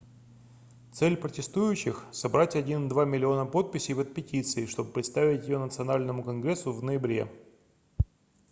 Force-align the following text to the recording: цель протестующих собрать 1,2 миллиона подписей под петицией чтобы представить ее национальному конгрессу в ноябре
цель 0.91 1.15
протестующих 1.15 2.05
собрать 2.11 2.55
1,2 2.55 3.05
миллиона 3.05 3.45
подписей 3.45 3.93
под 3.93 4.15
петицией 4.15 4.65
чтобы 4.65 4.91
представить 4.91 5.43
ее 5.47 5.59
национальному 5.59 6.23
конгрессу 6.23 6.71
в 6.73 6.81
ноябре 6.83 7.29